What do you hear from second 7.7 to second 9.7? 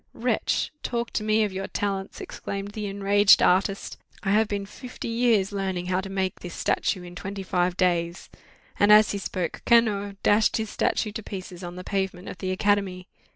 days!' And as he spoke,